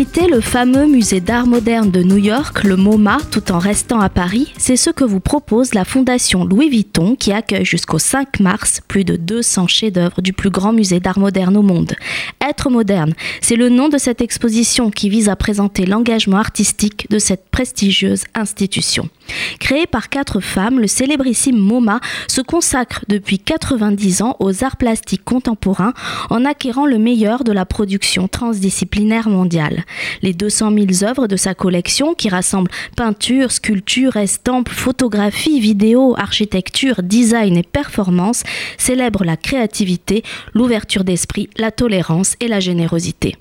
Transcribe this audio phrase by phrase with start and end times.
[0.00, 4.08] Visiter le fameux musée d'art moderne de New York, le MoMA, tout en restant à
[4.08, 8.80] Paris, c'est ce que vous propose la Fondation Louis Vuitton qui accueille jusqu'au 5 mars
[8.88, 11.96] plus de 200 chefs-d'œuvre du plus grand musée d'art moderne au monde.
[12.40, 17.18] Être moderne, c'est le nom de cette exposition qui vise à présenter l'engagement artistique de
[17.18, 19.10] cette prestigieuse institution.
[19.58, 25.24] Créé par quatre femmes, le célébrissime MoMA se consacre depuis 90 ans aux arts plastiques
[25.24, 25.92] contemporains
[26.30, 29.84] en acquérant le meilleur de la production transdisciplinaire mondiale.
[30.22, 37.02] Les 200 000 œuvres de sa collection, qui rassemblent peinture, sculpture, estampes, photographie, vidéo, architecture,
[37.02, 38.42] design et performance,
[38.78, 40.22] célèbrent la créativité,
[40.54, 43.36] l'ouverture d'esprit, la tolérance et la générosité.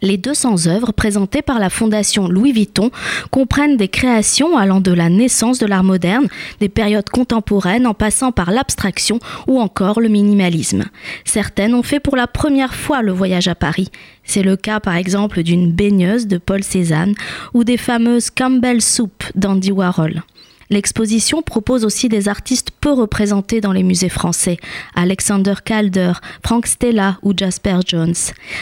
[0.00, 2.92] Les 200 œuvres présentées par la Fondation Louis Vuitton
[3.32, 6.28] comprennent des créations allant de la naissance de l'art moderne,
[6.60, 10.84] des périodes contemporaines en passant par l'abstraction ou encore le minimalisme.
[11.24, 13.88] Certaines ont fait pour la première fois le voyage à Paris.
[14.22, 17.14] C'est le cas par exemple d'une baigneuse de Paul Cézanne
[17.52, 20.22] ou des fameuses Campbell Soup d'Andy Warhol.
[20.70, 24.58] L'exposition propose aussi des artistes peu représentés dans les musées français,
[24.94, 26.12] Alexander Calder,
[26.44, 28.14] Frank Stella ou Jasper Jones.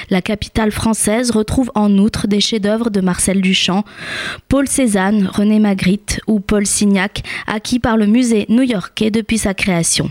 [0.08, 3.84] La capitale française retrouve en outre des chefs-d'œuvre de Marcel Duchamp,
[4.48, 10.10] Paul Cézanne, René Magritte ou Paul Signac, acquis par le musée new-yorkais depuis sa création.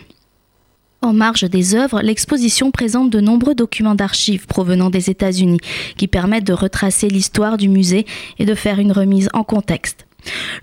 [1.01, 5.59] En marge des œuvres, l'exposition présente de nombreux documents d'archives provenant des États-Unis
[5.97, 8.05] qui permettent de retracer l'histoire du musée
[8.39, 10.07] et de faire une remise en contexte.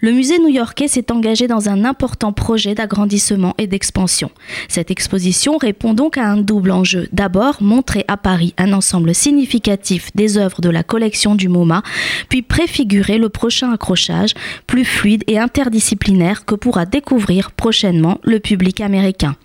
[0.01, 4.31] Le musée new-yorkais s'est engagé dans un important projet d'agrandissement et d'expansion.
[4.69, 7.09] Cette exposition répond donc à un double enjeu.
[7.13, 11.83] D'abord, montrer à Paris un ensemble significatif des œuvres de la collection du MoMA,
[12.29, 14.35] puis préfigurer le prochain accrochage,
[14.67, 19.37] plus fluide et interdisciplinaire que pourra découvrir prochainement le public américain.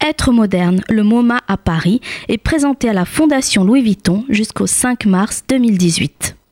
[0.00, 5.04] Être moderne, le MoMA à Paris, est présenté à la Fondation Louis Vuitton jusqu'au 5
[5.04, 6.39] mars 2018.